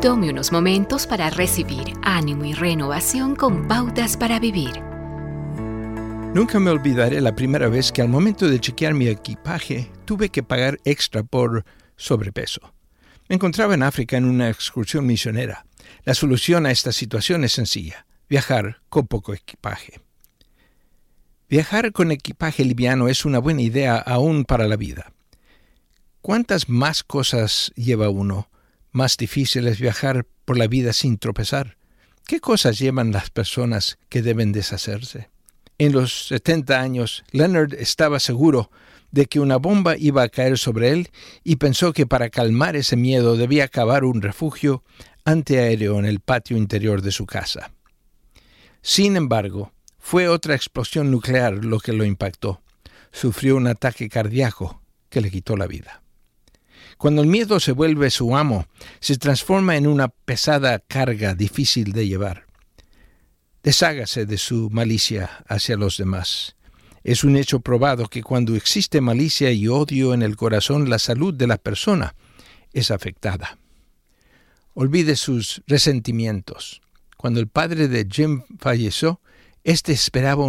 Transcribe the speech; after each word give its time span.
Tome 0.00 0.30
unos 0.30 0.50
momentos 0.50 1.06
para 1.06 1.28
recibir 1.28 1.92
ánimo 2.02 2.46
y 2.46 2.54
renovación 2.54 3.36
con 3.36 3.68
pautas 3.68 4.16
para 4.16 4.40
vivir. 4.40 4.80
Nunca 6.34 6.58
me 6.58 6.70
olvidaré 6.70 7.20
la 7.20 7.34
primera 7.34 7.68
vez 7.68 7.92
que 7.92 8.00
al 8.00 8.08
momento 8.08 8.48
de 8.48 8.58
chequear 8.58 8.94
mi 8.94 9.08
equipaje 9.08 9.90
tuve 10.06 10.30
que 10.30 10.42
pagar 10.42 10.78
extra 10.86 11.22
por 11.22 11.66
sobrepeso. 11.96 12.72
Me 13.28 13.34
encontraba 13.34 13.74
en 13.74 13.82
África 13.82 14.16
en 14.16 14.24
una 14.24 14.48
excursión 14.48 15.04
misionera. 15.04 15.66
La 16.04 16.14
solución 16.14 16.64
a 16.64 16.70
esta 16.70 16.92
situación 16.92 17.44
es 17.44 17.52
sencilla, 17.52 18.06
viajar 18.26 18.80
con 18.88 19.06
poco 19.06 19.34
equipaje. 19.34 20.00
Viajar 21.50 21.92
con 21.92 22.10
equipaje 22.10 22.64
liviano 22.64 23.08
es 23.08 23.26
una 23.26 23.38
buena 23.38 23.60
idea 23.60 23.98
aún 23.98 24.46
para 24.46 24.66
la 24.66 24.76
vida. 24.76 25.12
¿Cuántas 26.22 26.70
más 26.70 27.04
cosas 27.04 27.70
lleva 27.76 28.08
uno? 28.08 28.48
Más 28.92 29.16
difícil 29.16 29.68
es 29.68 29.78
viajar 29.78 30.26
por 30.44 30.58
la 30.58 30.66
vida 30.66 30.92
sin 30.92 31.18
tropezar. 31.18 31.76
¿Qué 32.26 32.40
cosas 32.40 32.78
llevan 32.78 33.12
las 33.12 33.30
personas 33.30 33.98
que 34.08 34.22
deben 34.22 34.52
deshacerse? 34.52 35.30
En 35.78 35.92
los 35.92 36.26
70 36.28 36.80
años, 36.80 37.24
Leonard 37.32 37.74
estaba 37.74 38.20
seguro 38.20 38.70
de 39.10 39.26
que 39.26 39.40
una 39.40 39.56
bomba 39.56 39.96
iba 39.96 40.22
a 40.22 40.28
caer 40.28 40.58
sobre 40.58 40.90
él 40.90 41.10
y 41.42 41.56
pensó 41.56 41.92
que 41.92 42.06
para 42.06 42.30
calmar 42.30 42.76
ese 42.76 42.96
miedo 42.96 43.36
debía 43.36 43.68
cavar 43.68 44.04
un 44.04 44.22
refugio 44.22 44.84
antiaéreo 45.24 45.98
en 45.98 46.04
el 46.04 46.20
patio 46.20 46.56
interior 46.56 47.02
de 47.02 47.12
su 47.12 47.26
casa. 47.26 47.72
Sin 48.82 49.16
embargo, 49.16 49.72
fue 49.98 50.28
otra 50.28 50.54
explosión 50.54 51.10
nuclear 51.10 51.64
lo 51.64 51.78
que 51.80 51.92
lo 51.92 52.04
impactó. 52.04 52.62
Sufrió 53.12 53.56
un 53.56 53.66
ataque 53.66 54.08
cardíaco 54.08 54.82
que 55.08 55.20
le 55.20 55.30
quitó 55.30 55.56
la 55.56 55.66
vida. 55.66 56.02
Cuando 56.98 57.22
el 57.22 57.28
miedo 57.28 57.60
se 57.60 57.72
vuelve 57.72 58.10
su 58.10 58.36
amo, 58.36 58.66
se 59.00 59.16
transforma 59.16 59.76
en 59.76 59.86
una 59.86 60.08
pesada 60.08 60.78
carga 60.78 61.34
difícil 61.34 61.92
de 61.92 62.06
llevar. 62.06 62.46
Deshágase 63.62 64.26
de 64.26 64.38
su 64.38 64.70
malicia 64.70 65.44
hacia 65.48 65.76
los 65.76 65.96
demás. 65.96 66.56
Es 67.02 67.24
un 67.24 67.36
hecho 67.36 67.60
probado 67.60 68.08
que 68.08 68.22
cuando 68.22 68.54
existe 68.54 69.00
malicia 69.00 69.50
y 69.50 69.68
odio 69.68 70.12
en 70.14 70.22
el 70.22 70.36
corazón, 70.36 70.90
la 70.90 70.98
salud 70.98 71.34
de 71.34 71.46
la 71.46 71.56
persona 71.56 72.14
es 72.72 72.90
afectada. 72.90 73.58
Olvide 74.74 75.16
sus 75.16 75.62
resentimientos. 75.66 76.82
Cuando 77.16 77.40
el 77.40 77.48
padre 77.48 77.88
de 77.88 78.06
Jim 78.10 78.42
falleció, 78.58 79.20
éste 79.64 79.92
esperaba 79.92 80.44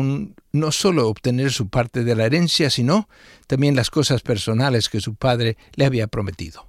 no 0.51 0.71
solo 0.71 1.07
obtener 1.07 1.51
su 1.51 1.69
parte 1.69 2.03
de 2.03 2.15
la 2.15 2.25
herencia, 2.25 2.69
sino 2.69 3.09
también 3.47 3.75
las 3.75 3.89
cosas 3.89 4.21
personales 4.21 4.89
que 4.89 5.01
su 5.01 5.15
padre 5.15 5.57
le 5.75 5.85
había 5.85 6.07
prometido. 6.07 6.67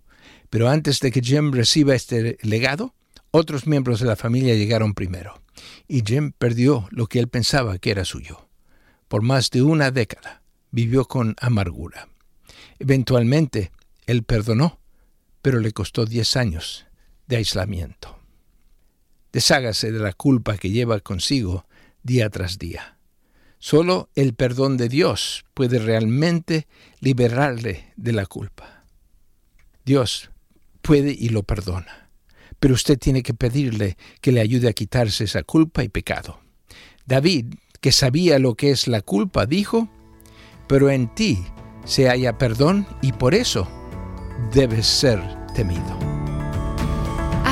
Pero 0.50 0.68
antes 0.68 1.00
de 1.00 1.10
que 1.10 1.22
Jim 1.22 1.52
reciba 1.52 1.94
este 1.94 2.36
legado, 2.42 2.94
otros 3.30 3.66
miembros 3.66 4.00
de 4.00 4.06
la 4.06 4.16
familia 4.16 4.54
llegaron 4.54 4.94
primero, 4.94 5.40
y 5.88 6.02
Jim 6.02 6.32
perdió 6.36 6.88
lo 6.90 7.06
que 7.06 7.18
él 7.18 7.28
pensaba 7.28 7.78
que 7.78 7.90
era 7.90 8.04
suyo. 8.04 8.48
Por 9.08 9.22
más 9.22 9.50
de 9.50 9.62
una 9.62 9.90
década 9.90 10.42
vivió 10.70 11.06
con 11.06 11.36
amargura. 11.40 12.08
Eventualmente, 12.78 13.72
él 14.06 14.24
perdonó, 14.24 14.80
pero 15.40 15.60
le 15.60 15.72
costó 15.72 16.04
diez 16.04 16.36
años 16.36 16.86
de 17.26 17.36
aislamiento. 17.36 18.18
Deshágase 19.32 19.92
de 19.92 19.98
la 19.98 20.12
culpa 20.12 20.58
que 20.58 20.70
lleva 20.70 21.00
consigo 21.00 21.66
día 22.02 22.30
tras 22.30 22.58
día. 22.58 22.98
Solo 23.58 24.10
el 24.14 24.34
perdón 24.34 24.76
de 24.76 24.88
Dios 24.88 25.44
puede 25.54 25.78
realmente 25.78 26.66
liberarle 27.00 27.92
de 27.96 28.12
la 28.12 28.26
culpa. 28.26 28.84
Dios 29.84 30.30
puede 30.80 31.12
y 31.16 31.28
lo 31.28 31.44
perdona, 31.44 32.10
pero 32.58 32.74
usted 32.74 32.98
tiene 32.98 33.22
que 33.22 33.34
pedirle 33.34 33.96
que 34.20 34.32
le 34.32 34.40
ayude 34.40 34.68
a 34.68 34.72
quitarse 34.72 35.24
esa 35.24 35.42
culpa 35.44 35.84
y 35.84 35.88
pecado. 35.88 36.40
David, 37.06 37.54
que 37.80 37.92
sabía 37.92 38.38
lo 38.38 38.54
que 38.54 38.70
es 38.70 38.88
la 38.88 39.00
culpa, 39.00 39.46
dijo, 39.46 39.88
pero 40.68 40.90
en 40.90 41.12
ti 41.14 41.38
se 41.84 42.08
halla 42.08 42.38
perdón 42.38 42.86
y 43.00 43.12
por 43.12 43.34
eso 43.34 43.68
debes 44.52 44.86
ser 44.86 45.20
temido. 45.54 46.11